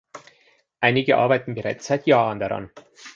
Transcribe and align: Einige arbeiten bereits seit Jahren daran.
Einige 0.79 1.15
arbeiten 1.17 1.53
bereits 1.53 1.85
seit 1.85 2.07
Jahren 2.07 2.39
daran. 2.39 2.71